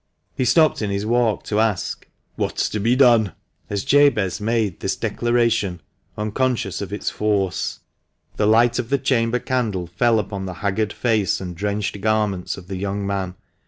He 0.35 0.45
stopped 0.45 0.81
in 0.81 0.89
his 0.89 1.05
walk 1.05 1.43
to 1.43 1.59
ask, 1.59 2.07
"What's 2.35 2.69
to 2.69 2.79
be 2.79 2.95
done?" 2.95 3.33
as 3.69 3.83
Jabez 3.83 4.41
made 4.41 4.79
this 4.79 4.95
declaration, 4.95 5.79
unconscious 6.17 6.81
of 6.81 6.91
its 6.91 7.11
force. 7.11 7.81
The 8.37 8.47
light 8.47 8.79
of 8.79 8.89
the 8.89 8.97
chamber 8.97 9.37
candle 9.37 9.85
fell 9.85 10.17
upon 10.17 10.47
the 10.47 10.55
haggard 10.65 10.91
face 10.91 11.39
and 11.39 11.55
drenched 11.55 12.01
garments 12.01 12.57
of 12.57 12.65
the 12.67 12.77
young 12.77 13.05
man. 13.05 13.35